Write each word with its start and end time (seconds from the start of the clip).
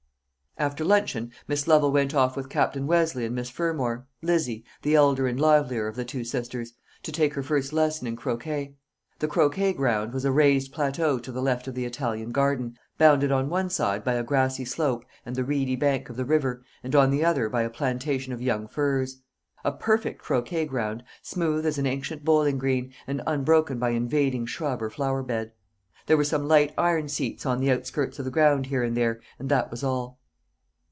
After 0.57 0.83
luncheon 0.85 1.31
Miss 1.47 1.65
Lovel 1.67 1.91
went 1.91 2.13
off 2.13 2.35
with 2.37 2.47
Captain 2.49 2.85
Westleigh 2.85 3.23
and 3.25 3.33
Miss 3.33 3.49
Fermor 3.49 4.05
Lizzie, 4.21 4.63
the 4.83 4.93
elder 4.93 5.25
and 5.25 5.39
livelier 5.39 5.87
of 5.87 5.95
the 5.95 6.05
two 6.05 6.23
sisters 6.23 6.73
to 7.01 7.11
take 7.11 7.33
her 7.33 7.41
first 7.41 7.71
lesson 7.73 8.05
in 8.05 8.15
croquet. 8.15 8.75
The 9.17 9.27
croquet 9.29 9.73
ground 9.73 10.13
was 10.13 10.23
a 10.25 10.31
raised 10.31 10.71
plateau 10.71 11.17
to 11.19 11.31
the 11.31 11.41
left 11.41 11.67
of 11.67 11.73
the 11.73 11.85
Italian 11.85 12.31
garden, 12.31 12.77
bounded 12.99 13.31
on 13.31 13.49
one 13.49 13.69
side 13.71 14.03
by 14.03 14.13
a 14.13 14.23
grassy 14.23 14.63
slope 14.65 15.03
and 15.25 15.35
the 15.35 15.43
reedy 15.45 15.75
bank 15.77 16.09
of 16.11 16.15
the 16.17 16.25
river, 16.25 16.63
and 16.83 16.93
on 16.95 17.09
the 17.11 17.25
other 17.25 17.49
by 17.49 17.63
a 17.63 17.69
plantation 17.69 18.31
of 18.33 18.39
young 18.41 18.67
firs; 18.67 19.23
a 19.63 19.71
perfect 19.71 20.21
croquet 20.21 20.65
ground, 20.65 21.03
smooth 21.23 21.65
as 21.65 21.77
an 21.79 21.87
ancient 21.87 22.23
bowling 22.25 22.59
green, 22.59 22.93
and 23.07 23.23
unbroken 23.25 23.79
by 23.79 23.91
invading 23.91 24.45
shrub 24.45 24.83
or 24.83 24.91
flower 24.91 25.23
bed. 25.23 25.53
There 26.07 26.17
were 26.17 26.23
some 26.25 26.47
light 26.47 26.71
iron 26.77 27.07
seats 27.07 27.47
on 27.47 27.61
the 27.61 27.71
outskirts 27.71 28.19
of 28.19 28.25
the 28.25 28.31
ground 28.31 28.67
here 28.67 28.83
and 28.83 28.95
there, 28.95 29.21
and 29.39 29.49
that 29.49 29.71
was 29.71 29.83
all. 29.83 30.19